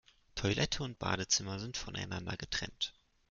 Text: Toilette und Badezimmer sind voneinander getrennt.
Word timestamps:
Toilette 0.33 0.81
und 0.81 0.97
Badezimmer 0.97 1.59
sind 1.59 1.77
voneinander 1.77 2.35
getrennt. 2.35 2.91